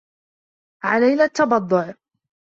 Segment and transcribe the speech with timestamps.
[0.83, 1.93] علينا التبضع.